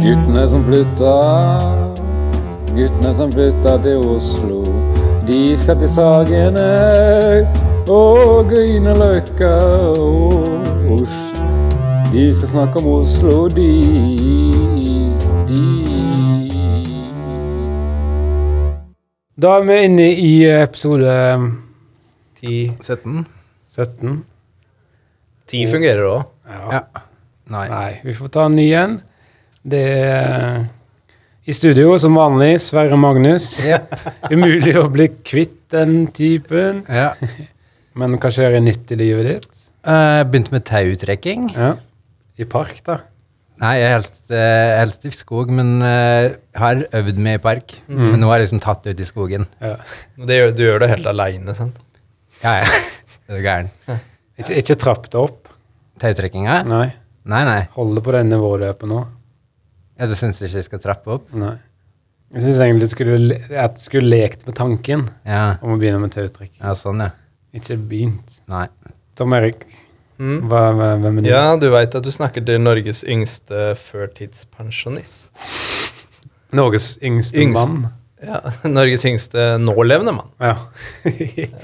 [0.00, 1.14] Guttene som flytta,
[2.72, 4.62] guttene som flytta til Oslo.
[5.28, 6.68] De skal til Sagene
[7.92, 9.50] og Grünerløkka
[10.00, 10.46] og
[10.94, 11.44] Oslo.
[12.14, 13.68] De skal snakke om Oslo, de,
[15.50, 15.66] de.
[19.36, 21.12] Da er vi inne i episode
[22.40, 23.28] 10, 17?
[23.68, 24.16] 17.
[25.52, 26.26] 10 fungerer òg.
[26.48, 26.64] Ja.
[26.78, 26.82] Ja.
[27.52, 27.68] Nei.
[27.68, 29.00] Nei, vi får ta en ny en.
[29.60, 30.62] Det er
[31.44, 33.52] i studio som vanlig Sverre Magnus.
[33.66, 33.82] Ja.
[34.32, 36.84] Umulig å bli kvitt den typen.
[36.88, 37.12] ja.
[37.98, 39.62] Men hva skjer i nytt i livet ditt?
[39.82, 41.48] Jeg begynte med tautrekking.
[41.52, 41.72] Ja.
[42.38, 43.00] I park, da.
[43.60, 47.74] Nei, jeg helst, eh, helst i skog, men eh, har øvd med i park.
[47.90, 48.04] Mm.
[48.12, 49.44] Men nå har jeg liksom tatt ut i skogen.
[49.60, 49.74] Ja.
[50.16, 51.82] Det gjør, du gjør det helt aleine, sant?
[52.44, 52.70] Ja, ja.
[52.70, 53.68] Det Er du gæren?
[54.40, 55.50] Ikke, ikke trapp det opp.
[56.00, 56.62] Tautrekkinga?
[56.70, 56.86] Nei.
[57.28, 57.60] Nei, nei.
[57.74, 59.02] Hold på det nivået du er på nå.
[60.00, 61.26] Ja, du syns ikke jeg skal trappe opp?
[61.36, 61.58] Nei.
[62.32, 65.58] Jeg syns egentlig du skulle, at du skulle lekt med tanken Ja.
[65.60, 66.52] om å begynne med tautrekk.
[66.60, 67.10] ja, sånn, ja.
[67.52, 68.40] Ikke begynt.
[68.48, 68.66] Nei.
[69.18, 69.66] Tom Erik,
[70.20, 70.42] Mm.
[70.50, 71.28] hva, hva, hvem er du?
[71.30, 75.30] Ja, du veit at du snakker til Norges yngste førtidspensjonist.
[76.52, 77.54] Norges yngste Yngst.
[77.70, 77.92] mann.
[78.22, 80.28] Ja, Norges yngste nålevende mann.
[80.40, 80.56] Ja.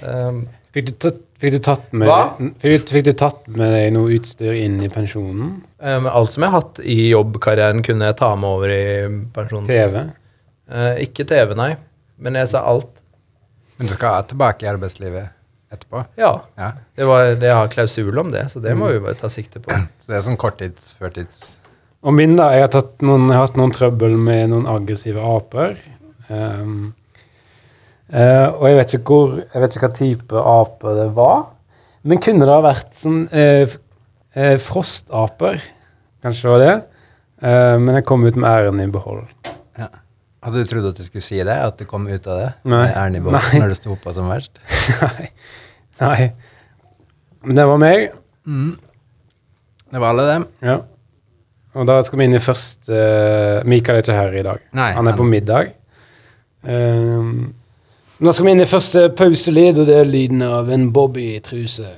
[0.03, 2.21] Um, Fikk du, tatt, fikk, du tatt med, Hva?
[2.63, 5.57] fikk, du, fikk du tatt med deg noe utstyr inn i pensjonen?
[5.83, 8.85] um, alt som jeg har hatt i jobbkarrieren, kunne jeg ta med over i
[9.35, 9.71] pensjons...
[9.71, 10.07] TV?
[10.67, 11.73] Uh, ikke TV, nei.
[12.23, 12.91] Men jeg sa alt.
[13.77, 15.35] Men du skal tilbake i arbeidslivet
[15.73, 16.05] etterpå?
[16.21, 16.33] Ja.
[16.57, 16.73] Ja.
[16.97, 19.75] Det, var, det har klausul om det, så det må vi bare ta sikte på.
[20.01, 21.41] Så det er sånn korttids, førtids
[22.07, 22.53] Og min, da.
[22.55, 25.75] Jeg har, tatt noen, jeg har hatt noen trøbbel med noen aggressive aper.
[26.31, 26.93] Ehm,
[28.13, 31.45] eh, og jeg vet, ikke hvor, jeg vet ikke hva type ape det var.
[32.07, 33.77] Men kunne det ha vært sånn uh,
[34.37, 35.63] eh, frostaper?
[36.23, 36.77] Kanskje det var det?
[37.37, 39.27] Men jeg kom ut med æren i behold.
[39.77, 39.91] ja.
[40.47, 41.53] Hadde du trodd at du skulle si det?
[41.53, 42.49] At du kom ut av det?
[42.65, 42.79] Nei.
[42.87, 43.61] Med æren i behold Nei.
[43.61, 44.57] når det sto på som verst?
[45.03, 45.29] Nei.
[46.01, 46.29] Nei.
[47.45, 48.07] Men det var meg.
[49.93, 50.47] Det var alle dem.
[50.65, 50.79] Ja.
[51.77, 54.65] Og da skal vi inn i først uh, Mikael er ikke her i dag.
[54.77, 55.75] Nei, han er han- på middag.
[56.67, 57.55] Um,
[58.19, 61.91] da skal vi inn i første pauselyd, og det er lyden av en Bobby-truse.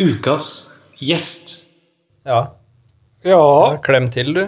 [0.00, 1.64] Ukas gjest.
[2.24, 2.40] Ja.
[3.24, 4.46] Ja, Klem til, du.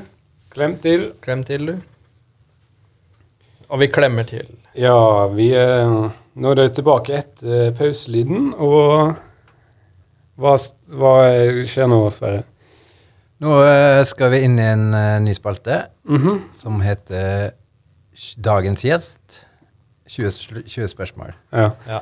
[0.51, 1.13] klem til.
[1.21, 1.91] Klem til, du.
[3.72, 4.49] Og vi klemmer til.
[4.77, 5.88] Ja, vi er
[6.33, 9.19] Nå er det tilbake etter pauselyden, og
[10.41, 10.53] hva,
[10.97, 11.10] hva
[11.69, 12.38] skjer nå, Sverre?
[13.43, 16.38] Nå eh, skal vi inn i en eh, ny spalte Mhm.
[16.56, 17.53] som heter
[18.41, 19.43] Dagens gjest.
[20.09, 21.34] 20, 20 spørsmål.
[21.53, 21.71] Ja.
[21.89, 22.00] Ja.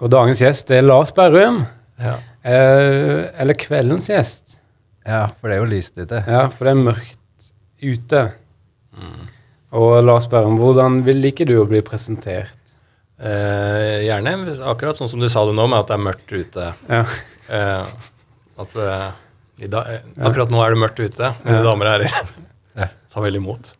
[0.00, 1.62] Og dagens gjest er Lars Berrum.
[2.00, 2.16] ja.
[2.44, 4.58] Eh, eller kveldens gjest.
[5.06, 6.24] Ja, for det er jo lyst ute.
[6.26, 7.52] Ja, for det er mørkt
[7.82, 8.22] ute.
[9.72, 12.58] Og la oss spørre om hvordan vil liker du å bli presentert?
[13.22, 14.32] Eh, gjerne.
[14.68, 16.70] Akkurat sånn som du sa det nå, med at det er mørkt ute.
[16.90, 17.02] Ja.
[17.52, 17.92] Eh,
[18.64, 19.06] at eh,
[19.62, 22.32] i da, eh, Akkurat nå er det mørkt ute, mine damer og herrer.
[22.72, 22.86] Ja.
[23.12, 23.74] Ta vel imot.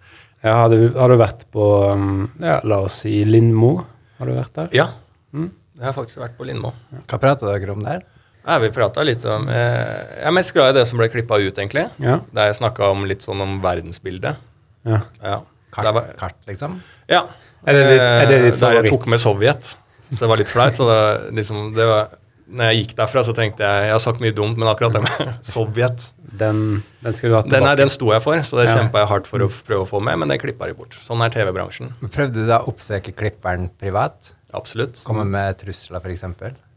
[0.44, 1.64] Ja, har, du, har du vært på
[1.97, 3.70] um, ja, La oss si Lindmo?
[4.19, 4.66] Har du vært der?
[4.76, 4.91] Ja,
[5.32, 5.47] Mm.
[5.78, 6.75] jeg har faktisk vært på Lindmo.
[7.08, 8.02] Hva prata dere om der?
[8.44, 11.38] Nei, vi prata litt om eh, Jeg er mest glad i det som ble klippa
[11.41, 11.86] ut, egentlig.
[12.04, 12.19] Ja.
[12.36, 14.36] Der jeg snakka om litt sånn om verdensbildet.
[14.84, 15.00] ja.
[15.25, 15.38] Ja.
[15.72, 16.81] Kart, var, kart liksom?
[17.09, 17.25] ja.
[17.65, 19.77] Er det ditt- er det ditt Eh, Der jeg tok med Sovjet.
[20.12, 20.75] Så det var litt flaut.
[20.77, 22.09] Så det, liksom, det var,
[22.53, 25.03] når jeg gikk derfra, så tenkte jeg Jeg har sagt mye dumt, men akkurat det
[25.06, 27.65] med Sovjet Den, den skal du ha Den, tilbake.
[27.65, 28.77] nei, den sto jeg for, så det Ja.
[28.81, 30.97] kjempa jeg hardt for å prøve å få med, men det klippa de bort.
[31.00, 31.93] Sånn er TV-bransjen.
[32.11, 34.32] Prøvde du da å oppsøke klipperen privat?
[34.53, 35.00] Absolutt.
[35.05, 36.25] Komme med trusler, f.eks.?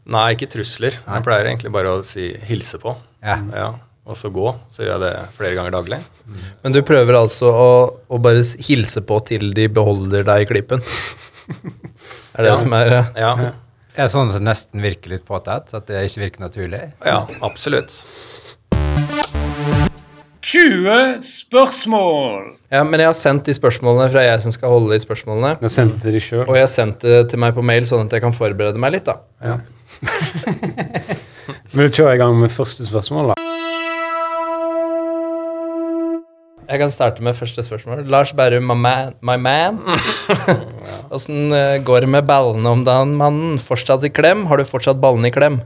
[0.06, 0.92] Nei, ikke trusler.
[1.02, 3.36] Jeg pleier egentlig bare å si hilse på, Ja.
[3.52, 3.74] ja,
[4.06, 4.46] og så gå.
[4.70, 5.98] Så gjør jeg det flere ganger daglig.
[6.62, 7.68] Men du prøver altså å,
[8.06, 10.82] å bare hilse på til de beholder deg i klippen?
[12.36, 12.54] er det Ja.
[12.54, 13.02] det som er ja.
[13.18, 13.32] Ja,
[13.96, 15.72] Er det sånn at det nesten virker litt påtatt?
[15.74, 16.82] At det ikke virker naturlig?
[17.06, 17.94] ja absolutt.
[20.46, 22.52] 20 spørsmål!
[22.70, 25.56] Ja, men jeg har sendt de spørsmålene fra jeg som skal holde de spørsmålene.
[25.66, 26.44] Jeg sendte de selv.
[26.46, 28.94] Og jeg har sendt det til meg på mail, sånn at jeg kan forberede meg
[28.94, 29.16] litt, da.
[31.74, 33.55] Vil du kjøre i gang med første spørsmål, da?
[36.66, 38.00] Jeg kan starte med første spørsmål.
[38.10, 39.12] Lars Berrum, my man.
[39.22, 39.76] My man.
[41.14, 43.60] Åssen eh, går det med ballene om dagen, mannen?
[43.62, 44.42] Fortsatt i klem?
[44.50, 45.60] Har du fortsatt ballene i klem?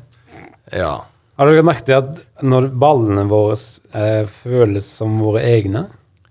[0.76, 0.99] Ja.
[1.41, 3.56] Har dere merket at når ballene våre
[3.97, 5.87] eh, føles som våre egne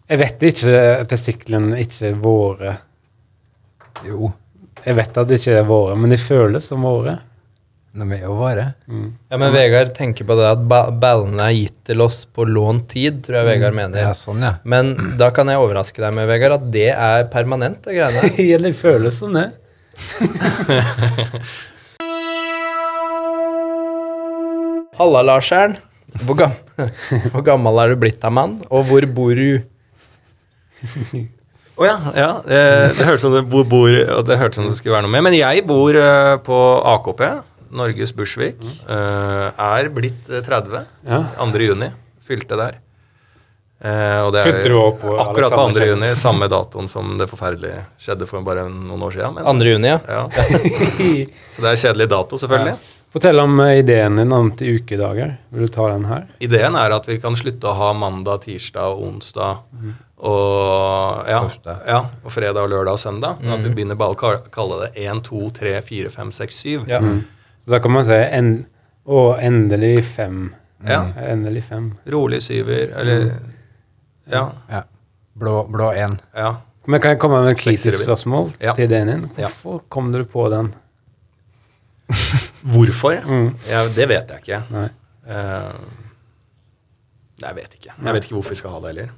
[0.05, 2.75] Jeg vet ikke testiklene ikke er våre.
[4.05, 4.29] Jo,
[4.85, 7.17] Jeg vet at det ikke er våre, men de føles som våre.
[7.91, 8.73] De er jo våre.
[8.85, 12.85] Ja, men Vegard tenker på det at ba ballene er gitt til oss på lånt
[12.93, 13.97] tid, tror jeg Vegard mener.
[14.03, 14.53] Ja, sånn, ja.
[14.61, 18.21] Men da kan jeg overraske deg med, Vegard, at det er permanent, det greiene.
[18.37, 18.59] der.
[18.67, 19.49] det føles som det.
[24.99, 25.77] Halla, Larseren.
[26.25, 26.51] Hvor, gam
[27.33, 29.61] hvor gammel er du blitt av mann, og hvor bor du?
[31.79, 31.95] Å ja.
[32.15, 32.59] ja Det,
[32.97, 35.23] det hørtes som det bor, bor det hørte som det skulle være noe med.
[35.29, 36.57] Men jeg bor eh, på
[36.95, 37.23] AKP,
[37.69, 38.61] Norges Bursvik.
[38.89, 40.85] uh, er blitt eh, 30.
[41.07, 41.23] Ja.
[41.39, 41.65] 2.
[41.65, 41.89] juni.
[42.25, 42.79] Fylte der.
[43.79, 45.85] Uh, og det er på akkurat på 2.
[45.87, 49.37] Juni, samme datoen som det forferdelige skjedde for bare noen år siden.
[49.37, 49.69] Men, 2.
[49.71, 49.99] juni, ja.
[50.03, 50.25] ja.
[51.55, 52.75] Så det er kjedelig dato, selvfølgelig.
[53.09, 55.31] Fortell om eh, ideen din om til ukedager.
[55.49, 56.27] Vil du ta den her?
[56.43, 59.63] Ideen er at vi kan slutte å ha mandag, tirsdag og onsdag
[60.19, 61.39] og, ja,
[61.87, 63.39] ja, og fredag, og lørdag og søndag.
[63.39, 63.53] Mm.
[63.55, 66.89] at vi begynner bare å kalle det 1, 2, 3, 4, 5, 6, 7.
[66.91, 67.03] ja.
[67.59, 68.65] Så da kan man se en,
[69.09, 70.51] Å, endelig fem.
[70.85, 70.99] Ja.
[71.27, 71.91] Endelig fem.
[72.07, 73.31] Rolig syver, eller
[74.29, 74.51] Ja.
[74.69, 74.83] ja.
[75.39, 76.19] Blå, blå én.
[76.35, 76.55] ja.
[76.89, 78.73] Men kan jeg komme med et kritisk spørsmål Ja.
[78.73, 79.25] til ideen din?
[79.37, 79.47] Ja.
[79.47, 80.71] Hvorfor kom du på den?
[82.73, 83.17] Hvorfor?
[83.25, 83.51] Mm.
[83.69, 84.61] Ja, det vet jeg ikke.
[84.73, 84.89] Nei.
[87.39, 87.93] Nei, jeg vet ikke.
[88.05, 89.11] Jeg vet ikke hvorfor vi skal ha det heller.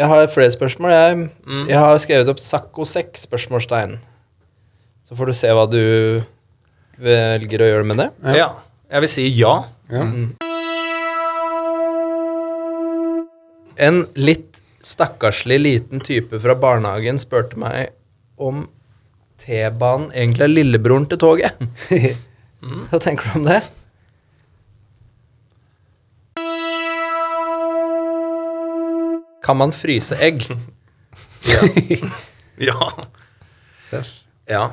[0.00, 0.90] Jeg har flere spørsmål.
[0.90, 1.30] Jeg,
[1.68, 3.16] jeg har skrevet opp Sakko-sekk?
[3.20, 3.98] spørsmålstegn.
[5.10, 5.80] Så får du se hva du
[7.02, 8.04] velger å gjøre med det.
[8.30, 8.34] Ja.
[8.38, 8.48] Ja.
[8.94, 9.54] Jeg vil si ja.
[9.90, 10.04] Ja.
[13.86, 17.90] En litt stakkarslig liten type fra barnehagen spurte meg
[18.38, 18.68] om
[19.42, 21.58] T-banen egentlig er lillebroren til toget.
[22.92, 23.64] Hva tenker du om det?
[29.42, 30.46] Kan man fryse egg?
[32.60, 32.86] Ja.
[33.90, 34.02] ja.
[34.46, 34.64] ja.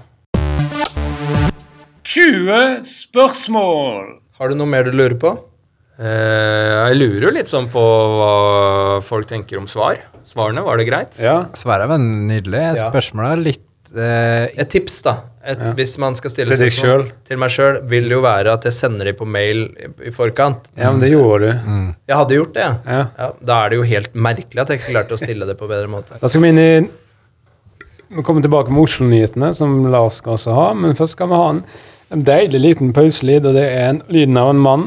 [2.07, 4.07] 20 spørsmål!
[4.39, 5.31] Har du noe mer du lurer på?
[5.97, 8.33] Eh, jeg lurer jo litt sånn på hva
[9.05, 9.99] folk tenker om svar.
[10.27, 11.17] Svarene, var det greit?
[11.21, 11.39] Ja.
[11.57, 12.61] Svaret var nydelig.
[12.77, 12.89] Ja.
[12.91, 15.15] Spørsmålet er litt eh, Et tips, da.
[15.47, 15.71] Et, Ja.
[15.77, 17.11] Hvis man skal stille Til spørsmål selv.
[17.29, 20.11] til meg sjøl, vil det jo være at jeg sender de på mail i, i
[20.11, 20.67] forkant.
[20.75, 21.67] ja, men det gjorde du.
[21.71, 21.89] mm.
[22.11, 22.73] Jeg hadde gjort det, ja.
[22.97, 23.03] Ja.
[23.17, 23.29] ja.
[23.47, 25.87] Da er det jo helt merkelig at jeg ikke klarte å stille det på bedre
[25.91, 26.19] måte.
[26.19, 26.71] Da skal vi inn i
[28.09, 30.67] Vi kommer tilbake med Oslo-nyhetene, som Lars skal også ha.
[30.73, 31.63] Men først skal vi ha en,
[32.15, 34.85] en deilig liten pauselyd, og det er en, lyden av en mann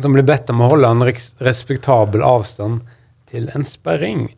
[0.00, 1.04] som blir bedt om å holde en
[1.40, 2.84] respektabel avstand
[3.30, 4.28] til en sperring.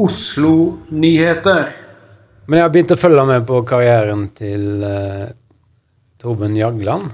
[0.00, 1.89] Oslo-nyheter.
[2.50, 5.28] Men jeg har begynt å følge med på karrieren til uh,
[6.18, 7.12] Torben Jagland.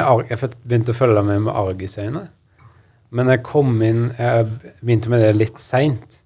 [0.00, 2.22] Ar jeg begynte å følge med med argusøyne.
[3.12, 4.46] Men jeg kom inn Jeg
[4.80, 6.16] begynte med det litt seint.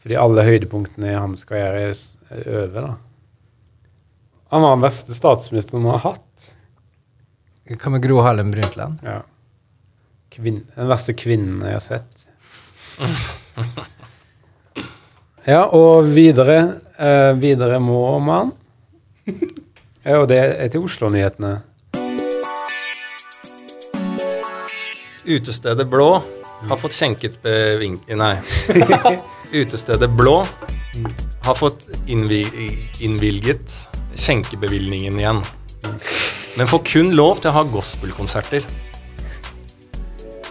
[0.00, 1.98] Fordi alle høydepunktene i hans karriere er
[2.30, 2.86] er over.
[2.86, 2.94] da.
[4.54, 6.50] Han var den beste statsministeren vi har hatt.
[7.74, 9.02] Hva med Gro Harlem Brundtland?
[9.02, 9.20] Ja.
[10.30, 12.28] Kvinn, den verste kvinnen jeg har sett.
[15.48, 18.52] Ja, og videre eh, Videre må man.
[20.04, 21.58] Ja, og det er til Oslo-nyhetene.
[25.30, 26.08] Utestedet Blå
[26.68, 28.08] har fått skjenket bevink...
[28.16, 28.34] Nei.
[29.60, 30.40] Utestedet Blå
[31.44, 33.76] har fått innvilget
[34.14, 35.42] skjenkebevilgningen igjen.
[36.58, 38.66] Men får kun lov til å ha gospelkonserter.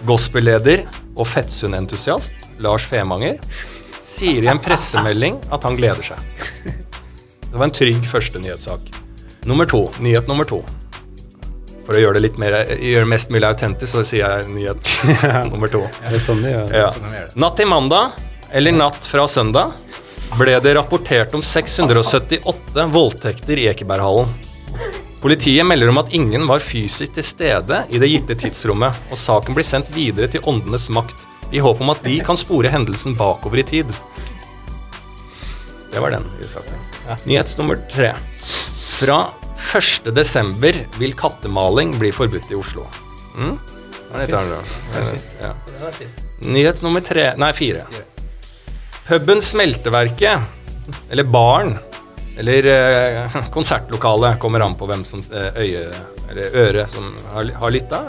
[0.08, 0.86] Gospelleder
[1.20, 3.41] og Fettsund-entusiast Lars Femanger
[4.10, 6.44] sier i en pressemelding at han gleder seg.
[7.50, 8.89] Det var en trygg første nyhetssak.
[9.50, 9.86] Nummer to.
[10.04, 10.63] Nyhet nummer to.
[11.86, 14.92] For å gjøre det litt mer, gjøre det mest mulig autentisk, så sier jeg nyhet
[15.50, 15.82] nummer to.
[16.04, 16.75] Ja, det er sånn de gjør?
[16.84, 16.89] Ja.
[17.39, 18.20] Natt til mandag,
[18.54, 19.74] eller natt fra søndag,
[20.38, 24.30] ble det rapportert om 678 voldtekter i Ekeberghallen.
[25.20, 29.58] Politiet melder om at ingen var fysisk til stede i det gitte tidsrommet, og saken
[29.58, 31.18] blir sendt videre til åndenes makt,
[31.51, 33.94] i håp om at de kan spore hendelsen bakover i tid.
[35.91, 36.25] Det var den.
[37.25, 38.13] Nyhets nummer tre.
[39.00, 39.20] Fra
[39.77, 40.13] 1.
[40.15, 42.86] desember vil kattemaling bli forbudt i Oslo.
[43.38, 43.58] Mm?
[43.58, 45.25] Det var litt annerledes.
[45.41, 45.53] Ja.
[46.39, 47.84] Nyhet nummer tre Nei, fire.
[49.10, 50.46] Puben Smelteverket,
[51.10, 51.77] eller baren,
[52.39, 55.84] Eller eh, konsertlokale, kommer an på hvem som eh, øye
[56.29, 58.00] eller øre som har, har lytta.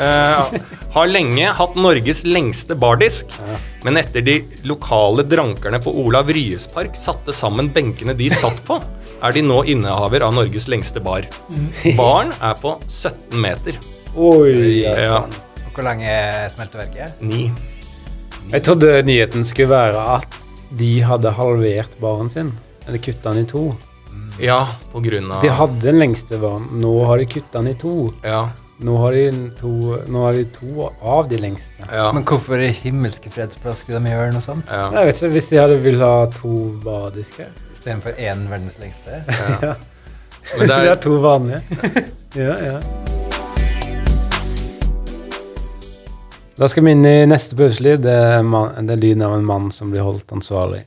[0.00, 0.54] Eh,
[0.94, 3.34] har lenge hatt Norges lengste bardisk,
[3.84, 8.78] men etter de lokale drankerne på Olav Ryes park satte sammen benkene de satt på,
[9.20, 11.28] er de nå innehaver av Norges lengste bar.
[11.98, 13.76] Baren er på 17 meter.
[14.16, 15.20] Oi, Ja,
[15.68, 17.20] Og hvor lenge er smelteverket?
[17.20, 17.50] ni.
[18.48, 20.40] Jeg trodde nyheten skulle være at
[20.80, 22.54] de hadde halvert baren sin.
[22.88, 23.66] Eller kutta den i to.
[24.40, 26.68] Ja, på grunn av De hadde den lengste vann.
[26.80, 28.12] Nå har de kutta den i to.
[28.24, 29.70] Ja, Nå har de to,
[30.06, 31.82] nå har de to av de lengste.
[31.92, 34.70] ja, Men hvorfor i himmelske fredsplass skulle de gjøre noe sånt?
[34.70, 34.84] ja.
[34.94, 36.52] Jeg vet ikke, Hvis de hadde ville ha to
[36.84, 39.22] bardisker Istedenfor én verdens lengste?
[39.26, 39.74] ja.
[40.58, 41.62] Men Men det er er, to vanlige.
[42.38, 42.80] ja, ja.
[46.56, 48.00] Da skal vi inn i neste puslelyd.
[48.06, 48.16] Det,
[48.86, 50.84] det er lyden av en mann som blir holdt ansvarlig.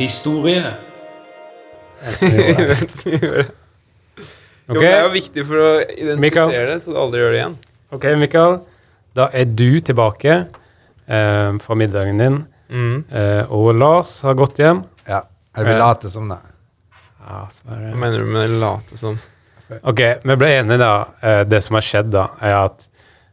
[0.00, 0.74] Oslo-historie.
[4.70, 6.50] Jo, det er jo viktig for å identifisere Mikael.
[6.70, 7.54] det, så du aldri gjør det igjen.
[7.96, 8.52] ok, Mikael.
[9.18, 10.34] Da er du tilbake
[11.10, 12.36] eh, fra middagen din,
[12.70, 13.00] Mm.
[13.10, 14.84] eh, og Lars har gått hjem.
[15.08, 15.24] Ja.
[15.56, 15.78] Eller vi Ja.
[15.88, 16.36] later som, da.
[17.26, 17.40] Ja.
[17.66, 19.18] Hva mener du med late som?
[19.82, 20.92] Ok, vi ble enige da.
[21.20, 22.86] Eh, det som har skjedd da, er at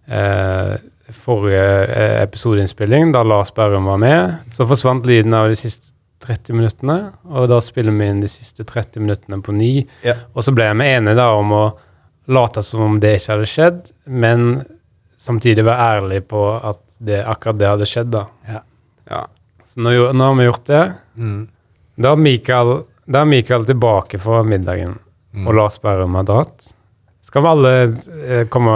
[0.10, 0.78] eh,
[1.14, 5.94] forrige eh, episodeinnspilling, da Lars Berrum var med, så forsvant lyden av de siste
[6.24, 6.98] 30 minuttene,
[7.30, 9.72] og da spiller vi inn de siste 30 minuttene på ny.
[10.06, 10.16] Ja.
[10.34, 11.66] Og så ble vi enige da om å
[12.34, 14.48] late som om det ikke hadde skjedd, men
[15.18, 18.26] samtidig være ærlig på at det, akkurat det hadde skjedd da.
[18.50, 19.24] Ja.
[19.68, 20.84] Så nå, nå har vi gjort det.
[21.16, 21.42] Mm.
[21.98, 22.74] Da er Mikael,
[23.08, 24.98] da er Mikael tilbake fra middagen,
[25.46, 26.72] og Lars Berrum har dratt.
[27.28, 27.72] Skal vi alle,
[28.24, 28.74] eh, komme,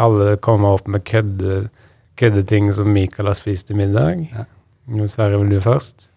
[0.00, 1.68] alle komme opp med kødde,
[2.16, 4.26] køddeting som Mikael har spist til middag?
[4.32, 4.46] Ja.
[5.06, 6.09] Sverre, vil du først?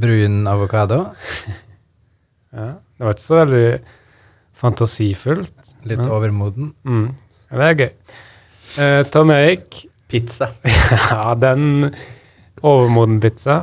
[0.00, 1.04] Brun avokado.
[2.54, 2.68] Ja.
[2.94, 3.62] Det var ikke så veldig
[4.54, 5.72] fantasifullt.
[5.90, 6.10] Litt men.
[6.14, 6.68] overmoden.
[6.86, 7.06] Mm.
[7.50, 7.88] Ja, det er gøy.
[8.84, 10.52] Eh, Tom Erik, Pizza.
[11.10, 11.88] ja, den
[12.62, 13.56] overmoden pizza.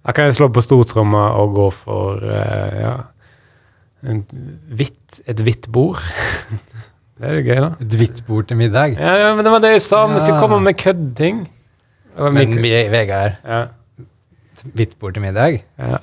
[0.00, 2.94] Da kan jeg slå på stortromma og gå for eh, ja,
[4.08, 4.22] en
[4.72, 6.00] hvitt, et hvitt bord.
[7.20, 7.68] det er jo gøy, da.
[7.84, 8.96] Et hvitt bord til middag.
[8.96, 10.06] Ja, ja, men det var det jeg sa.
[10.08, 11.44] Vi skulle kommer komme med køddting.
[12.16, 13.60] Men vi Men i vi- Vegard, ja,
[14.74, 15.62] hvitt bord til middag?
[15.78, 16.00] ja.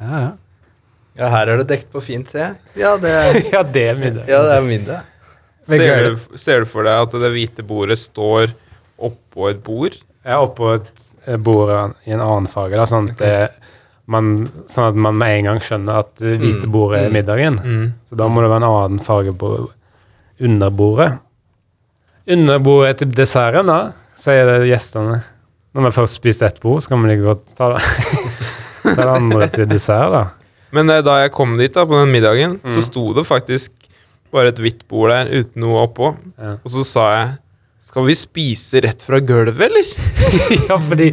[0.00, 0.30] Ja, ja.
[1.18, 2.54] Ja, her er det dekt på fint, ser jeg.
[2.80, 4.28] Ja, det er, ja, det er middag.
[4.30, 5.08] ja, det er middag.
[5.68, 8.54] Ser du, ser du for deg at det hvite bordet står
[9.00, 9.98] oppå et bord?
[10.24, 10.88] Ja, er oppå et
[11.26, 11.72] eh, bord
[12.06, 13.34] i en annen farge, da, sånn, at det,
[14.10, 14.30] man,
[14.70, 17.18] sånn at man med en gang skjønner at det hvite Mm, bordet er mm.
[17.18, 17.60] middagen.
[18.08, 19.52] Så da må det være en annen farge på
[20.40, 21.10] underbordet.
[22.30, 25.20] Underbordet til desserten, da, sier gjestene.
[25.74, 27.82] Når vi først spiste ett bord, så kan vi like godt ta det,
[28.96, 30.22] ta det andre til dessert, da.
[30.74, 32.72] Men eh, da jeg kom dit da på den middagen, Mm.
[32.74, 33.72] så sto det faktisk
[34.32, 36.12] bare et hvitt bord der uten noe oppå.
[36.38, 36.56] Ja.
[36.64, 37.30] Og så sa jeg
[37.90, 39.88] Skal vi spise rett fra gulvet, eller?
[40.68, 41.08] ja, fordi,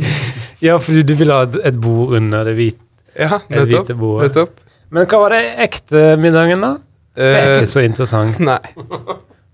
[0.62, 2.84] ja, fordi du ville ha et, bord under det hvite.
[3.18, 3.98] Ja, hvite nettopp.
[3.98, 4.28] bordet.
[4.28, 4.60] nettopp.
[4.94, 6.74] Men hva var det ekte middagen, da?
[7.18, 8.38] Det er Eh, ikke så interessant.
[8.40, 8.60] nei.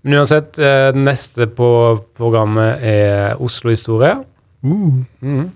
[0.04, 1.70] Men uansett, eh, neste på
[2.18, 4.18] programmet er Oslo-historie.
[4.64, 5.50] Mhm.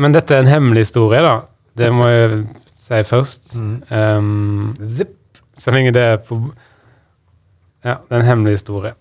[0.00, 1.40] Men dette er en hemmelig historie, da.
[1.76, 3.54] Det må jeg si først.
[3.90, 5.16] Um, Zipp.
[5.58, 6.38] så lenge det er på
[7.84, 8.94] Ja, det er en hemmelig historie.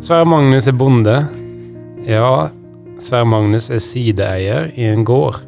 [0.00, 1.16] Sverre Magnus er bonde.
[2.06, 2.48] Ja,
[3.02, 5.40] Sverre Magnus er sideeier i en gård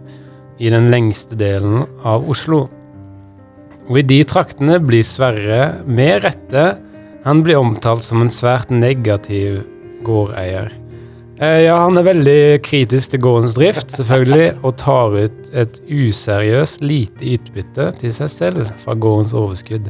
[0.59, 2.65] i den lengste delen av Oslo.
[3.89, 6.67] Og i de traktene blir Sverre, med rette,
[7.25, 9.63] han blir omtalt som en svært negativ
[10.07, 10.73] gårdeier.
[11.39, 16.83] Eh, ja, han er veldig kritisk til gårdens drift, selvfølgelig, og tar ut et useriøst
[16.83, 19.87] lite utbytte til seg selv fra gårdens overskudd.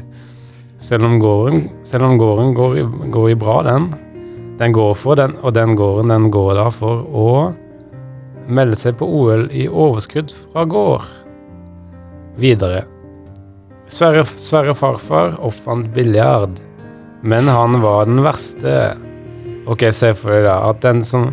[0.79, 2.85] Selv om gården, selv om gården går, i,
[3.15, 3.89] går i bra, den.
[4.61, 7.33] Den går for den, og den gården den går da for å
[8.49, 11.09] melde seg på OL i overskudd fra gård.
[12.39, 12.85] Videre.
[13.89, 16.61] Sverre, Sverre farfar oppfant biljard,
[17.25, 18.99] men han var den verste.
[19.69, 21.29] Ok, se for deg da, at den som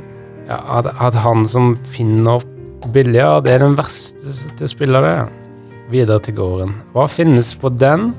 [0.45, 5.15] ja, at, at han som finner opp biljard, er den verste til å spille det.
[5.93, 6.73] Videre til gården.
[6.93, 8.11] Hva finnes på den,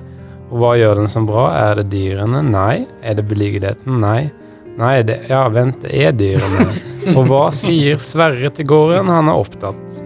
[0.48, 1.46] og hva gjør den så bra?
[1.58, 2.42] Er det dyrene?
[2.46, 2.86] Nei.
[3.02, 4.00] Er det beliggenheten?
[4.02, 4.28] Nei.
[4.76, 6.66] Nei, det, ja, vent, det er dyrene.
[7.16, 9.08] Og hva sier Sverre til gården?
[9.08, 10.00] Han er opptatt.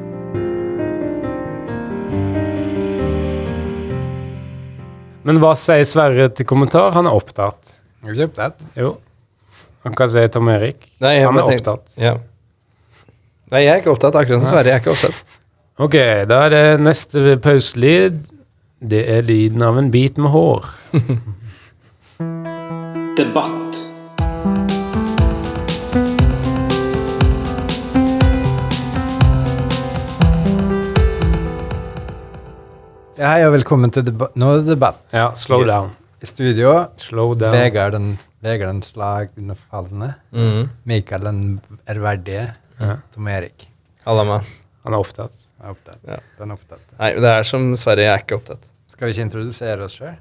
[5.24, 6.92] Men hva sier Sverre til kommentar?
[6.96, 7.78] Han er opptatt.
[8.04, 8.66] Er du ikke opptatt?
[8.78, 8.98] Jo.
[9.84, 10.90] Han kan si Tom Erik.
[11.00, 11.94] Nei, Han er opptatt.
[11.96, 12.18] Ja.
[13.50, 14.14] Nei, jeg er ikke opptatt.
[14.20, 14.68] Akkurat som Sverre.
[14.68, 15.38] Jeg er ikke opptatt.
[15.80, 15.96] Ok,
[16.28, 18.20] da er det neste pauselyd.
[18.80, 20.68] Det er lyden av en bit med hår.
[23.20, 23.80] Debatt.
[33.20, 34.36] Hei og velkommen til debatt.
[34.40, 35.00] Nå er det debatt.
[35.12, 35.90] Ja, slow down.
[36.22, 37.52] I studio, Slow down.
[37.54, 40.68] Vegard den, Vegard den slagnefallende, Mm.
[40.84, 42.96] Mikael den ærverdige, Ja.
[43.14, 43.66] Tom Erik.
[44.04, 44.44] Halla, mann.
[44.84, 45.32] Han er opptatt.
[45.62, 45.98] er opptatt.
[46.08, 46.16] Ja.
[46.38, 46.80] Den er opptatt.
[46.98, 48.04] Nei, det er som Sverre.
[48.06, 48.62] Jeg er ikke opptatt.
[48.88, 50.16] Skal vi ikke introdusere oss sjøl?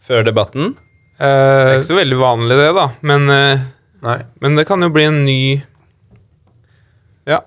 [0.00, 0.74] Før debatten
[1.18, 2.88] Det er Eh, ikke så veldig vanlig, det, da.
[3.02, 3.60] Men, eh,
[4.02, 4.18] nei.
[4.40, 5.62] men det kan jo bli en ny
[7.26, 7.40] Ja.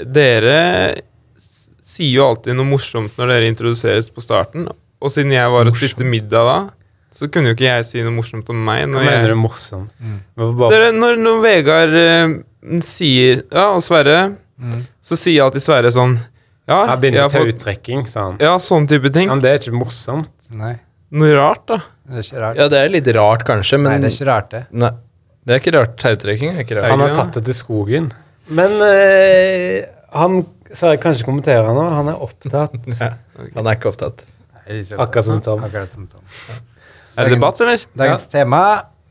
[0.00, 0.94] Dere
[1.82, 4.68] sier jo alltid noe morsomt når dere introduseres på starten.
[4.98, 6.56] Og siden jeg var og spiste middag da,
[7.14, 8.82] så kunne jo ikke jeg si noe morsomt om meg.
[8.84, 9.92] Hva Når, mener jeg, du morsomt?
[10.02, 10.16] Mm.
[10.58, 12.34] Bare, dere, når, når Vegard eh,
[12.84, 14.20] sier Ja, og Sverre,
[14.58, 14.80] Mm.
[14.98, 16.16] så sier alltid Sverre sånn
[16.66, 18.40] Ja, jeg begynner til fått uttrekking, sa han.
[18.42, 19.28] Ja, sånn type ting.
[19.30, 20.32] Ja, men det er ikke morsomt.
[20.50, 20.72] Nei,
[21.14, 21.76] Noe rart, da.
[22.10, 22.58] det er ikke rart.
[22.58, 24.64] Ja, det er litt rart, kanskje, men Nei, det er ikke rart, det.
[24.82, 24.90] Nei,
[25.46, 25.94] det er ikke rart.
[26.02, 26.90] Tautrekking er ikke rart.
[26.90, 28.10] Han har tatt det til skogen.
[28.58, 29.86] Men eh,
[30.18, 30.40] han
[30.74, 31.86] Sverre kanskje kommentere nå.
[31.94, 32.74] Han er opptatt.
[32.98, 33.12] Ja,
[33.54, 34.26] han er ikke opptatt.
[34.68, 35.64] Er Akkurat som Tom.
[35.64, 36.20] Akkurat som Tom.
[37.16, 37.84] Er det debatt, eller?
[37.98, 38.62] Dagens tema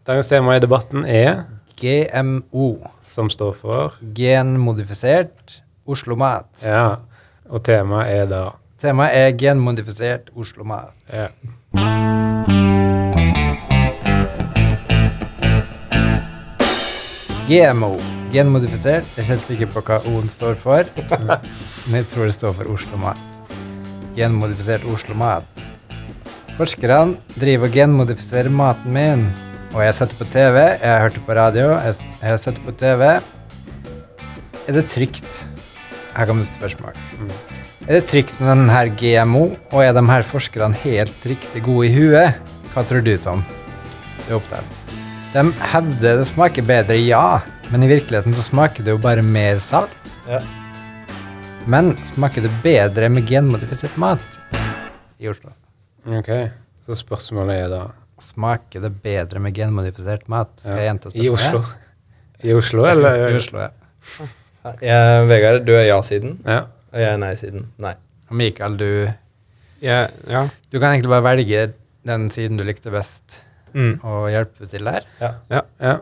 [0.08, 1.44] Dagens tema i debatten er,
[1.82, 2.78] GMO.
[3.04, 6.48] som står for Genmodifisert Oslo-mat.
[6.64, 6.96] Ja.
[7.50, 8.46] Og temaet er da
[8.80, 10.94] Temaet er genmodifisert Oslo-mat.
[11.12, 11.28] ja.
[17.48, 17.96] GMO.
[18.34, 19.08] Genmodifisert.
[19.18, 20.84] Jeg er helt sikker på hva O-en står for,
[21.88, 23.37] men jeg tror det står for Oslo-mat.
[24.18, 25.46] Genmodifisert Oslo-mat.
[26.58, 29.28] Forskerne driver og genmodifiserer maten min,
[29.76, 32.74] og jeg setter på TV, jeg har hørt det på radio, jeg, jeg setter på
[32.80, 33.04] TV.
[34.68, 35.44] Er det trygt?
[36.18, 36.98] Her kommer et spørsmål.
[37.86, 41.94] Er det trygt med denne GMO, og er de her forskerne helt riktig gode i
[41.94, 42.42] huet?
[42.74, 43.46] Hva tror du, Tom?
[44.26, 44.74] Du er opptatt.
[45.36, 47.38] De hevder det smaker bedre, ja,
[47.70, 50.18] men i virkeligheten så smaker det jo bare mer salt.
[50.26, 50.42] Ja.
[51.68, 54.24] Men smaker det bedre med genmodifisert mat
[55.20, 55.52] i Oslo?
[56.08, 56.30] Ok.
[56.86, 57.82] Så spørsmålet er da
[58.24, 60.50] Smaker det bedre med genmodifisert mat?
[60.64, 61.28] Skal jeg gjenta spørsmålet?
[61.28, 61.60] I Oslo.
[62.50, 63.20] I Oslo, eller?
[63.34, 64.30] I Oslo, ja.
[64.82, 66.64] Jeg, Vegard, du er ja-siden, Ja.
[66.90, 67.68] og jeg er nei-siden.
[67.84, 67.94] Nei.
[68.32, 68.88] Og Mikael, du,
[69.86, 70.42] ja, ja.
[70.72, 71.62] du kan egentlig bare velge
[72.08, 73.42] den siden du likte best,
[73.78, 74.00] Mm.
[74.08, 75.04] og hjelpe til der.
[75.22, 75.32] Ja.
[75.52, 75.98] Ja.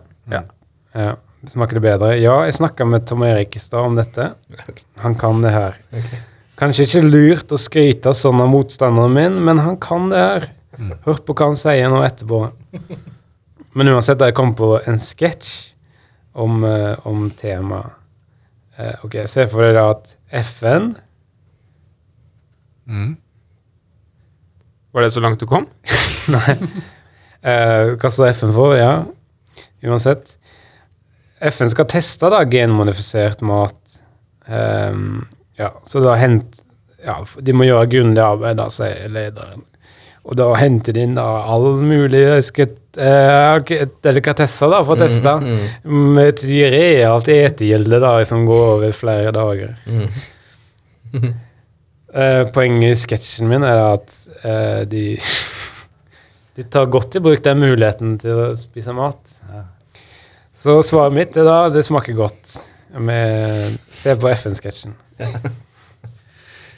[0.96, 1.10] ja.
[1.52, 2.14] Smaker det bedre?
[2.20, 4.32] Ja, jeg snakka med Tom Erik i stad om dette.
[5.04, 5.78] Han kan det her.
[6.60, 10.48] Kanskje ikke lurt å skryte sånn av motstanderen min, men han kan det her.
[11.06, 12.42] Hør på hva han sier nå etterpå.
[13.76, 15.52] Men uansett, da jeg kom på en sketsj
[16.40, 17.92] om, eh, om temaet.
[18.78, 20.96] Eh, ok, Se for deg da at FN
[22.88, 23.16] Mm.
[24.94, 25.66] Var det så langt du kom?
[26.36, 26.54] Nei.
[27.42, 28.76] Eh, hva står FN for?
[28.78, 28.92] Ja,
[29.86, 30.36] uansett.
[31.52, 33.78] FN skal teste da genmodifisert mat.
[34.48, 35.26] Um,
[35.58, 36.62] ja, så da hent,
[37.06, 39.64] ja, De må gjøre grundig arbeid, da, sier lederen.
[40.26, 45.36] Og da henter de inn da all mulig sket, eh, delikatesser da, for å teste.
[45.86, 49.76] Med et realt etegilde da, som går over flere dager.
[52.16, 54.14] Eh, poenget i sketsjen min er at
[54.48, 55.02] eh, de
[56.56, 59.20] De tar godt i bruk den muligheten til å spise mat.
[60.56, 62.56] Så svaret mitt er da det smaker godt.
[62.96, 64.94] Med, se på FN-sketsjen.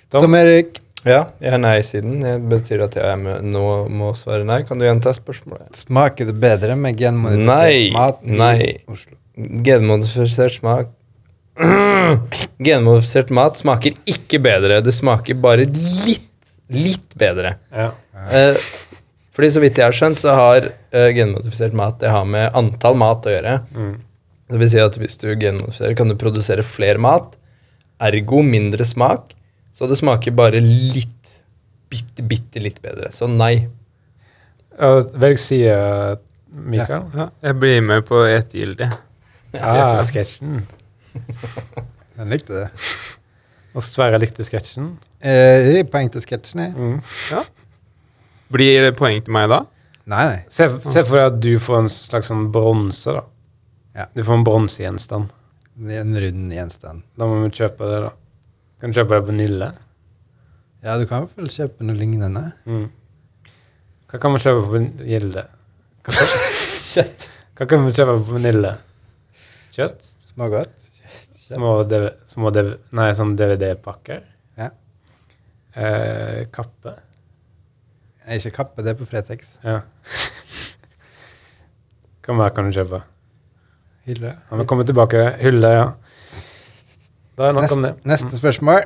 [0.10, 0.22] Tom?
[0.24, 2.18] Tom Erik, Ja, jeg er nei-siden.
[2.24, 3.62] Det betyr at jeg med, nå
[3.94, 4.64] må svare nei.
[4.68, 5.70] Kan du gjenta spørsmålet?
[5.78, 8.58] smaker det bedre med genmodifisert Nei, mat i nei.
[8.92, 9.14] Oslo?
[9.38, 10.90] Genmodifisert smak
[12.66, 14.82] Genmodifisert mat smaker ikke bedre.
[14.86, 16.28] Det smaker bare litt,
[16.74, 17.56] litt bedre.
[17.72, 17.92] Ja.
[18.34, 18.58] Eh,
[19.38, 22.98] fordi så vidt jeg har skjønt, så har uh, genmodifisert mat det har med antall
[22.98, 23.58] mat å gjøre.
[24.48, 27.36] Det vil si at hvis du genmodifiserer, kan du produsere flere mat,
[28.02, 29.36] ergo mindre smak.
[29.78, 31.36] Så det smaker bare litt,
[31.92, 33.12] bitte, bitte litt bedre.
[33.14, 33.68] Så nei.
[34.80, 35.76] Uh, Velg side,
[36.50, 37.06] Mikael.
[37.14, 38.90] Ja, jeg blir med på etegildig.
[39.62, 40.64] Ah, sketsjen.
[42.18, 42.66] Den likte det.
[43.78, 44.96] Og Sverre likte sketsjen.
[45.22, 46.74] Eh, poeng til sketsjen, jeg.
[46.74, 47.58] Mm.
[48.54, 49.64] Blir det poeng til meg da?
[50.08, 50.38] Nei, nei.
[50.52, 53.26] Se, se for deg at du får en slags sånn bronse, da.
[53.98, 54.06] Ja.
[54.16, 55.34] Du får en bronsegjenstand.
[55.78, 57.04] En rund gjenstand.
[57.20, 58.14] Da må vi kjøpe det, da.
[58.80, 59.72] Kan du kjøpe det på Nille?
[60.86, 62.44] Ja, du kan vel kjøpe noe lignende.
[62.70, 62.88] Mm.
[64.08, 65.44] Hva kan vi kjøpe på Gilde?
[66.94, 67.28] Kjøtt.
[67.58, 68.76] hva kan vi kjøpe på Nille?
[69.76, 70.08] Kjøtt?
[70.30, 70.86] Smågodt.
[71.48, 74.24] Små, DV, små DV, nei, sånn DVD-pakker?
[74.60, 74.70] Ja.
[75.80, 76.94] Eh, kappe?
[78.28, 79.54] Er ikke kappe, det er på Fretex.
[79.64, 79.78] Ja.
[82.28, 83.00] Hva mer kan du kjøpe?
[84.04, 84.34] Hylle.
[84.36, 85.30] Ja, vi kommer tilbake til.
[85.46, 85.86] Hylle, ja.
[87.38, 87.94] Da er det nok om det.
[88.04, 88.84] Neste spørsmål.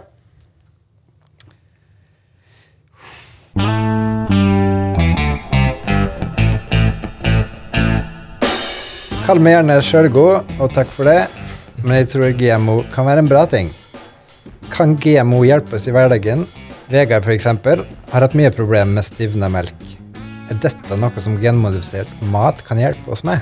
[9.26, 11.26] Kall meg gjerne sjølgod, og takk for det,
[11.82, 13.74] men jeg tror GMO kan være en bra ting.
[14.70, 16.46] Kan GMO hjelpes oss i hverdagen?
[16.92, 17.46] Vegard f.eks.
[18.12, 19.84] har hatt mye problemer med stivna melk.
[20.52, 23.40] Er dette noe som genmodifisert mat kan hjelpe oss med?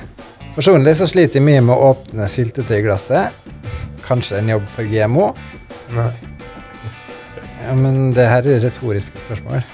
[0.54, 3.34] Personlig så sliter jeg mye med å åpne syltetøyglasset.
[4.06, 5.30] Kanskje en jobb for GMO?
[5.96, 6.10] Nei.
[7.64, 9.66] Ja, men det her er et retorisk spørsmål.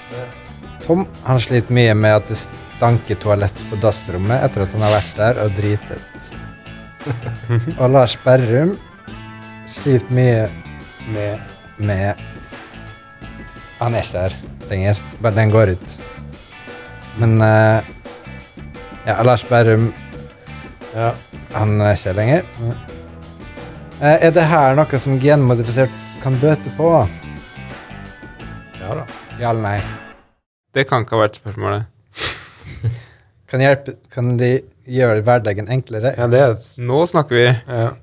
[0.85, 4.95] Tom han sliter mye med at det stanker toalett på dassrommet etter at han har
[4.95, 6.31] vært der og dritet.
[7.79, 8.73] Og Lars Berrum
[9.69, 10.49] sliter mye
[11.07, 12.15] Med med
[13.79, 14.35] Han er ikke her
[14.71, 15.87] lenger, bare den går ut.
[17.21, 17.81] Men uh,
[19.07, 19.91] Ja, Lars Berrum
[20.95, 21.11] Ja.
[21.53, 22.43] han er ikke her lenger.
[23.97, 26.89] Eh, er det her noe som genmodifisert kan bøte på?
[28.81, 29.05] ja da.
[29.41, 29.79] Ja eller nei?
[30.73, 31.87] Det kan ikke ha vært spørsmålet.
[33.49, 34.49] Kan, hjelpe, kan de
[34.91, 36.11] gjøre hverdagen enklere?
[36.19, 37.45] Ja, det er, Nå snakker vi.
[37.47, 37.93] ja.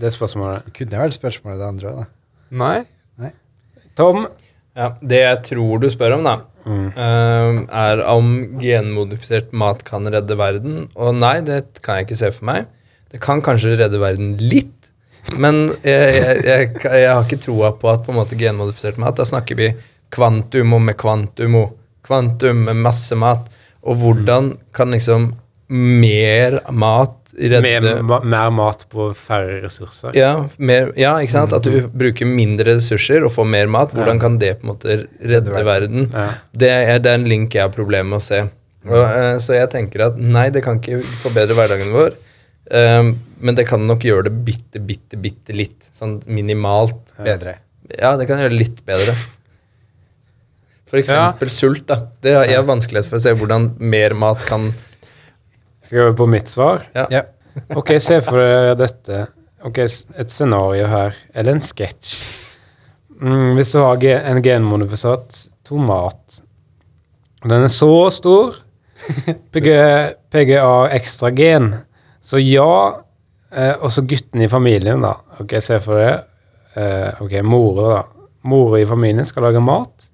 [0.00, 0.64] det er spørsmålet.
[0.70, 2.06] Det kunne vært spørsmålet det andre òg, da.
[2.62, 2.78] Nei.
[3.98, 4.24] Tom?
[4.80, 6.88] Ja, Det jeg tror du spør om, da, Mm.
[6.92, 8.26] eh, er om
[8.60, 10.88] genmodifisert mat kan redde verden.
[10.94, 12.66] Og nei, det kan jeg ikke se for meg.
[13.10, 14.90] Det kan kanskje redde verden litt,
[15.36, 19.16] men jeg, jeg, jeg, jeg har ikke troa på at på en måte genmodifisert mat
[19.20, 19.70] Da snakker vi
[20.12, 21.74] kvantum og med kvantum og
[22.06, 23.48] kvantum med masse mat.
[23.84, 25.30] Og hvordan kan liksom
[25.70, 30.14] mer mat redde Med ma mer mat på færre ressurser.
[30.18, 31.52] ja, mer, ja, ikke sant?
[31.52, 33.92] At du bruker mindre ressurser og får mer mat.
[33.94, 34.20] Hvordan Ja.
[34.20, 36.10] kan det på en måte redde verden?
[36.12, 36.28] Ja.
[36.52, 38.42] Det er, det er en link jeg har problemer med å se.
[38.88, 42.14] Og, uh, så jeg tenker at nei, det kan ikke forbedre hverdagen vår.
[42.70, 45.90] Um, men det kan nok gjøre det bitte, bitte, bitte litt.
[45.96, 47.14] Sånn minimalt.
[47.18, 47.56] Bedre.
[47.98, 49.14] Ja, det kan gjøre det litt bedre.
[50.90, 52.00] For eksempel sult, da.
[52.22, 54.72] Det har vanskelighet for å se hvordan mer mat kan
[55.90, 56.84] Skal jeg over på mitt svar?
[56.94, 57.02] Ja.
[57.10, 57.20] Ja.
[57.74, 59.24] Ok, se for dere dette.
[59.66, 62.12] Ok, Et scenario her, eller en sketsj.
[63.18, 63.98] Mm, hvis du har
[64.30, 66.38] en genmodifisert tomat,
[67.42, 68.54] og den er så stor,
[69.52, 69.66] PG,
[70.30, 71.72] PGA ekstra gen,
[72.22, 72.70] så ja,
[73.50, 75.16] eh, også gutten i familien, da.
[75.42, 76.16] Ok, se for dere.
[76.78, 78.30] Eh, ok, mora, da.
[78.46, 80.06] Mora i familien skal lage mat.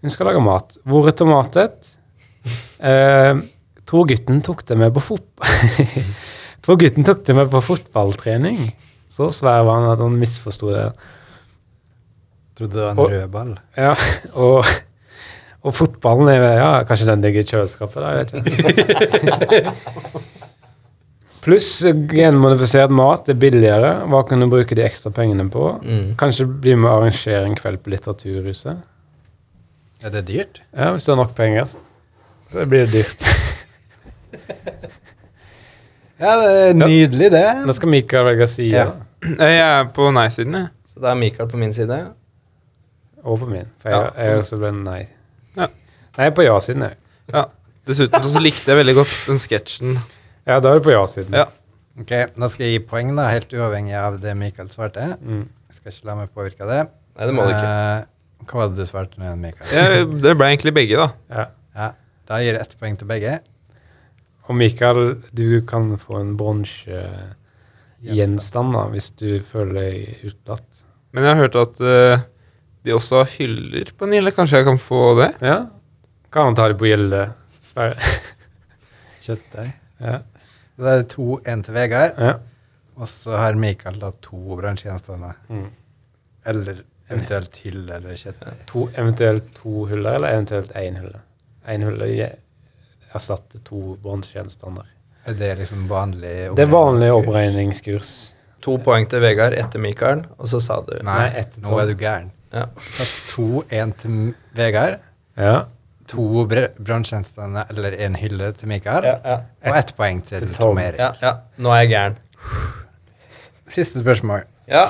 [0.00, 0.80] Hun skal lage mat.
[0.88, 1.96] Hvor er tomatet?
[2.80, 3.36] Eh,
[3.90, 5.56] tror gutten tok det med på fotball.
[6.64, 8.68] tror gutten tok det med på fotballtrening.
[9.10, 10.84] Så svær var han at han misforsto det.
[12.60, 13.50] Trodde det var en Og- rød ball.
[13.76, 13.94] Ja,
[14.38, 14.68] og,
[15.66, 19.74] og fotballen er ja, Kanskje den ligger i kjøleskapet, da, jeg vet ikke.
[21.40, 21.70] Pluss
[22.12, 23.94] genmodifisert mat er billigere.
[24.12, 25.70] Hva kan du bruke de ekstra pengene på?
[25.80, 26.10] Mm.
[26.20, 28.82] Kanskje bli med å arrangere en kveld på Litteraturhuset.
[30.04, 30.60] Er det dyrt?
[30.76, 31.64] Ja, Hvis du har nok penger,
[32.52, 33.24] så blir det dyrt.
[36.20, 37.44] Ja, det er nydelig, det.
[37.66, 38.90] Nå skal Mikael velge side, Ja.
[39.20, 40.68] Jeg er på nei-siden, jeg.
[40.88, 41.96] Så da er Mikael på min side.
[43.22, 43.66] og på min.
[43.82, 44.24] For jeg, Ja.
[44.24, 45.08] jeg også ble nei.
[45.56, 45.66] Ja.
[46.18, 46.96] Nei, på ja-siden, jeg.
[47.34, 47.44] Ja.
[47.86, 49.98] Dessuten så likte jeg veldig godt den sketsjen.
[50.46, 51.34] Ja, da er det på ja-siden.
[51.36, 51.44] Ja.
[52.00, 52.08] Ok,
[52.38, 55.18] Da skal jeg gi poeng, da, helt uavhengig av det Mikael svarte.
[55.20, 55.48] Mm.
[55.68, 56.80] Jeg skal ikke la meg påvirke av det.
[57.18, 57.72] Nei, det må du ikke.
[57.98, 58.04] Eh,
[58.46, 59.68] hva var det du svarte nå, igjen, Mikael?
[59.72, 61.08] Ja, det ble egentlig begge, da.
[61.30, 61.46] Ja.
[61.76, 61.90] Ja,
[62.28, 63.40] Da gir jeg ett poeng til begge.
[64.50, 70.82] Og Mikael, du kan få en bronsegjenstand uh, hvis du føler deg utelatt.
[71.14, 72.16] Men jeg har hørt at uh,
[72.82, 74.30] de også har hyller på Nille.
[74.34, 75.30] Kanskje jeg kan få det?
[75.44, 75.58] Ja?
[76.34, 77.22] Kan man ta det på Gjelde?
[77.62, 77.94] Sverre.
[79.24, 79.70] Kjøttdeig.
[80.02, 80.16] Ja.
[80.80, 82.12] Det er to, én til Vegard.
[82.18, 82.34] ja.
[83.00, 85.38] Og så har Mikael da to bransjegjenstander.
[85.48, 85.70] Mm.
[86.50, 88.58] Eller eventuelt hylle eller kjøttdeig.
[88.68, 91.20] To, eventuelt to hyller, eller eventuelt én hylle?
[91.70, 92.06] Én hulle
[93.14, 94.86] erstatter to bronsegjenstander.
[95.26, 98.12] Er det liksom vanlig Det er vanlig oppregningskurs?
[98.62, 101.94] To poeng til Vegard etter Mikael, og så sa du Nei, etter, nå er du
[101.96, 102.30] gæren.
[102.52, 102.66] ja.
[102.92, 104.98] Så to, én til Vegard.
[105.36, 105.64] Ja.
[106.10, 106.72] to br-
[107.70, 109.04] eller en hylle til Mikael.
[109.04, 109.36] Ja, ja,
[109.70, 110.78] Og ett poeng til Til Tom.
[110.78, 110.98] Erik.
[110.98, 111.32] ja, ja.
[111.58, 112.16] Nå er jeg gæren.
[113.68, 114.42] Siste spørsmål.
[114.68, 114.86] Ja.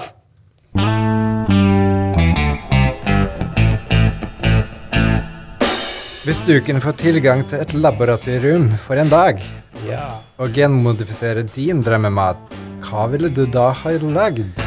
[6.20, 9.38] Hvis du kunne få tilgang til et laboratorium for en dag
[9.88, 10.10] Ja.
[10.38, 12.36] og genmodifisere din drømmemat,
[12.84, 14.60] hva ville du da ha lagd?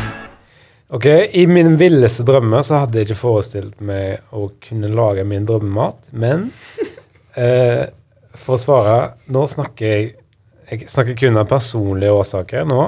[0.90, 5.46] Ok, I min villeste drømme så hadde jeg ikke forestilt meg å kunne lage min
[5.46, 6.52] drømmemat, men
[7.38, 7.86] eh,
[8.34, 8.98] for å svare
[9.30, 10.12] Nå snakker jeg
[10.72, 12.82] Jeg snakker kun av personlige årsaker nå,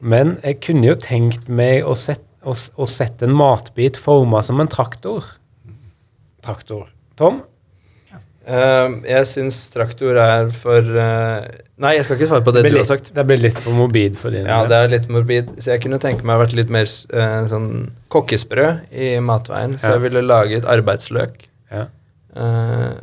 [0.00, 5.24] men jeg kunne jo tenkt meg å sette en matbit forma som en traktor.
[6.44, 6.92] Traktor.
[7.16, 7.40] Tom?
[8.48, 11.42] Eh, jeg syns traktor er for uh,
[11.84, 13.10] Nei, jeg skal ikke svare på det Det du har sagt.
[13.12, 15.98] det blir litt for morbid for din Ja, det er litt morbid, så jeg kunne
[16.00, 17.68] tenke meg å vært litt mer uh, sånn
[18.14, 18.64] kokkesprø
[18.96, 19.76] i matveien.
[19.76, 19.98] Så Ja.
[19.98, 21.44] jeg ville laget arbeidsløk.
[21.74, 21.84] Ja.
[22.38, 22.96] Eh,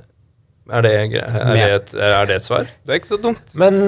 [0.73, 2.65] er, det, er, det et, er det et svar?
[2.81, 3.45] Det er ikke så dumt.
[3.53, 3.79] Men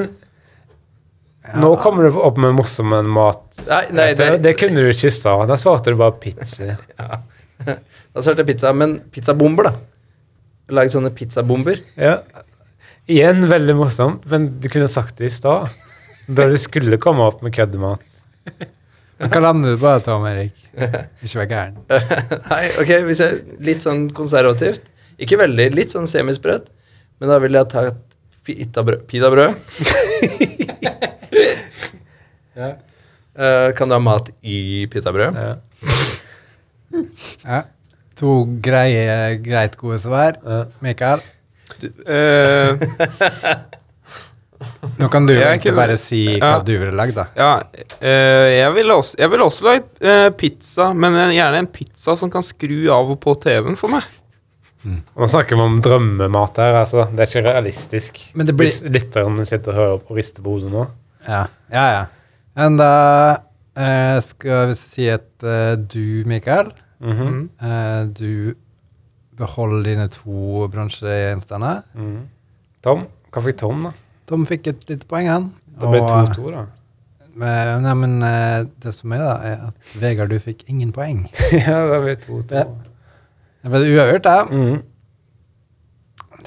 [1.58, 3.44] nå kommer du opp med morsom mat.
[3.66, 5.48] Nei, nei, det, det- det kunne du ikke i stad.
[5.50, 6.76] Da svarte du bare pizza.
[7.66, 9.87] Da svarte jeg pizza, men pizzabomber, da.
[10.74, 11.80] Laget sånne pizzabomber.
[11.96, 12.20] Ja.
[13.08, 15.72] Igjen veldig morsomt, men du kunne sagt det i stad.
[16.28, 18.04] Da du skulle komme opp med køddemat.
[19.18, 20.58] Hva lander du på, Tom Erik?
[20.76, 21.78] Ikke vær gæren.
[22.52, 24.92] Nei, ok, hvis jeg Litt sånn konservativt.
[25.18, 26.68] Ikke veldig, litt sånn semisprøtt.
[27.18, 28.04] Men da ville jeg tatt
[28.48, 29.56] pitabrød.
[32.60, 32.70] ja.
[33.40, 35.40] uh, kan du ha mat i pitabrød?
[35.40, 35.56] Ja.
[37.48, 37.64] Ja.
[38.18, 40.38] To greie, greit gode svar.
[40.44, 40.64] Ja.
[40.82, 41.22] Mikael,
[42.10, 42.74] uh,
[44.98, 46.60] nå kan du jo egentlig kunne- bare si hva Ja.
[46.66, 47.28] du ville lagd, da.
[47.38, 47.62] ja,
[48.02, 52.16] eh, jeg ville også, jeg vil også lagd eh, pizza, men en, gjerne en pizza
[52.18, 54.04] som kan skru av og på TV-en for meg.
[54.88, 57.04] Nå snakker vi om drømmemat her, altså.
[57.12, 58.20] Det er ikke realistisk.
[58.36, 60.88] Men det blir- Hvis lytterne sitter og hører på og rister på hodet nå.
[61.28, 61.86] Ja, ja.
[61.92, 62.06] ja.
[62.56, 62.92] Men da
[63.76, 65.28] eh, skal vi si at
[65.90, 67.50] du, Mikael, Mhm.
[67.62, 68.56] eh, du
[69.38, 71.84] beholder dine to bransjegjenstander.
[71.96, 72.24] Mm.
[72.82, 73.06] Tom?
[73.32, 73.92] Hva fikk Tom, da?
[74.28, 75.52] Tom fikk et lite poeng, han.
[75.78, 76.64] Det ble 2-2, da.
[77.38, 81.28] eh, nei, men eh, det som er, da, er at Vegard, du fikk ingen poeng.
[81.54, 82.56] ja, det ble 2-2.
[82.56, 82.66] Ja.
[83.62, 84.38] Det ble uavgjort, da.
[84.50, 84.82] Mm.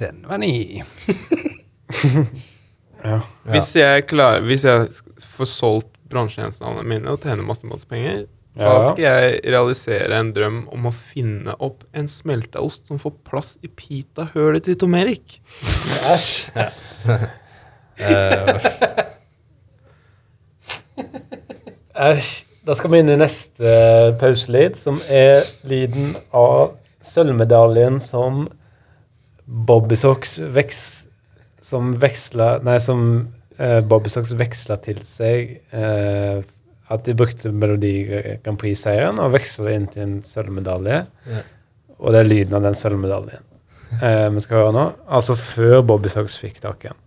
[0.01, 0.83] Den var ny.
[3.01, 3.21] Ja.
[3.49, 4.89] Hvis jeg klarer, hvis jeg
[5.39, 8.27] får solgt bransjegjenstandene mine og tjener masse, masse penger,
[8.59, 13.55] da skal jeg realisere en drøm om å finne opp en smelteost som får plass
[13.63, 15.39] i pita-hølet til Tom Erik.
[16.11, 16.51] Æsj.
[22.11, 22.31] Æsj.
[22.67, 23.71] Da skal vi inn i neste
[24.21, 26.75] pauselyd, som er lyden av
[27.07, 28.45] sølvmedaljen som
[29.47, 30.81] Bobby Socks veks,
[31.65, 33.01] som veksla Nei, som
[33.59, 36.45] eh, Bobby Socks veksla til seg eh,
[36.91, 37.95] At de brukte Melodi
[38.43, 41.05] Grand Prix-seieren og veksla inn til en sølvmedalje.
[41.31, 41.43] Ja.
[42.01, 43.47] Og det er lyden av den sølvmedaljen
[44.07, 44.87] eh, vi skal høre nå.
[45.11, 46.99] Altså før Bobby Socks fikk tak i den.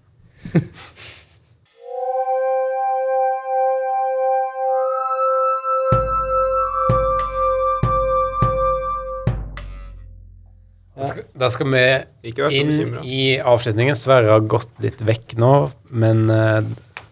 [11.34, 13.98] Da skal, vi inn i avslutningen.
[13.98, 15.54] Sverre har gått litt vekk nå,
[15.91, 16.62] men eh,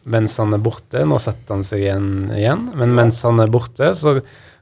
[0.04, 3.92] mens han er borte Nå setter han seg igjen, igjen, men mens han er borte,
[3.98, 4.18] så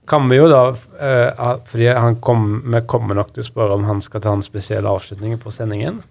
[0.10, 3.88] kan vi jo da uh, Fordi han kom, vi kommer nok til å spørre om
[3.88, 6.02] han skal ta en spesiell avslutning på sendingen.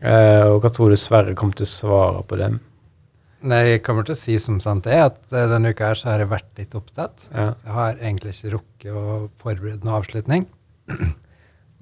[0.00, 2.52] Uh, og hva tror du Sverre kommer til å svare på det?
[3.40, 6.10] Nei, jeg kommer til å si som sant er, at eh, denne uka her så
[6.10, 7.22] har jeg vært litt opptatt.
[7.32, 7.46] Ja.
[7.64, 9.04] Jeg har egentlig ikke rukket å
[9.40, 10.44] forberede noen avslutning.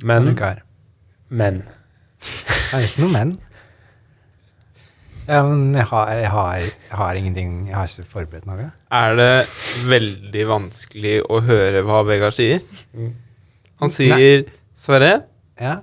[0.06, 0.28] Men,
[1.26, 1.56] men
[2.22, 3.32] Det er ikke noe men.
[5.28, 8.70] Ja, men jeg har, jeg, har, jeg har ingenting Jeg har ikke forberedt noe.
[8.96, 9.32] Er det
[9.90, 12.64] veldig vanskelig å høre hva Vegard sier?
[13.82, 14.46] Han sier
[14.78, 15.12] Sverre,
[15.60, 15.80] Ja,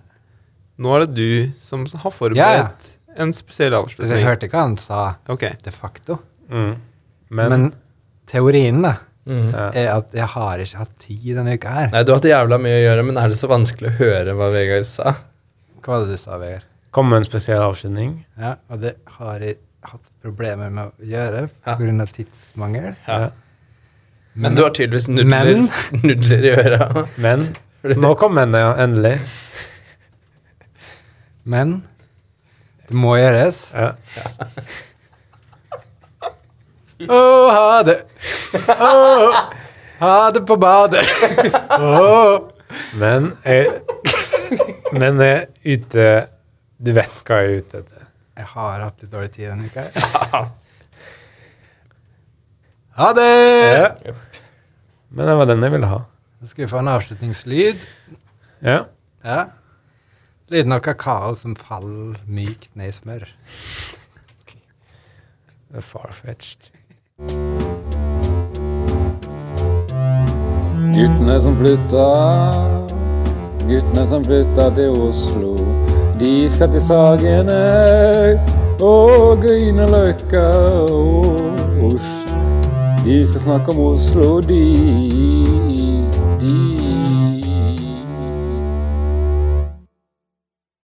[0.82, 4.12] nå er det du som har Ja, forberedt en spesiell avslutning.
[4.18, 5.56] Jeg hørte ikke hva han sa okay.
[5.64, 6.18] de facto.
[6.50, 6.74] mm,
[7.30, 7.68] Men, Men,
[8.28, 8.96] teorien da,
[9.30, 9.48] mm.
[9.72, 11.90] er at jeg har ikke hatt tid denne uka her.
[11.94, 14.36] Nei, du har hatt jævla mye å gjøre, men er det så vanskelig å høre
[14.36, 15.16] hva Vegard sa?
[15.80, 16.68] Hva var det du sa, Vegard?
[16.96, 18.12] Kom med en spesiell avskjedning.
[18.40, 21.76] Ja, og det har jeg hatt problemer med å gjøre Ja.
[21.78, 22.06] pga.
[22.16, 22.96] tidsmangel.
[23.08, 23.18] Ja.
[23.26, 23.30] Ja.
[24.36, 25.70] Men du har tydeligvis nudler, Men-
[26.04, 27.06] nudler i øra.
[27.18, 27.46] Men
[28.02, 28.74] nå kom den, ja.
[28.84, 29.20] Endelig.
[31.44, 31.84] Men
[32.88, 33.60] det må gjøres.
[33.74, 33.92] Ja.
[37.06, 37.96] Å, ha det!
[38.72, 39.32] Å,
[40.00, 41.04] ha det på badet!
[41.80, 42.52] Å.
[43.00, 43.68] Men jeg
[44.96, 46.06] Men eh, ute
[46.78, 48.08] Du vet hva jeg er ute etter.
[48.36, 50.52] Jeg har hatt litt dårlig tid denne uka.
[52.96, 53.24] Ha det!
[54.08, 54.14] Ja.
[55.12, 55.98] Men det var den jeg ville ha.
[56.40, 57.82] Da skal vi få en avslutningslyd.
[58.64, 58.78] Ja.
[59.20, 59.42] Ja.
[60.48, 63.28] Lyden av kakao som faller mykt ned i smør.
[64.48, 66.72] Det er farfetched.
[70.96, 72.08] Guttene som flytta,
[73.68, 75.75] guttene som flytta til Oslo.
[76.26, 77.60] De skal til Sagene
[78.82, 80.46] og Grünerløkka
[80.90, 81.26] og
[81.86, 82.40] Oslo.
[83.06, 85.25] De skal snakke om Oslo, de.